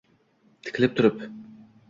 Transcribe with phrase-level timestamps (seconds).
[0.69, 1.23] Tikilib turib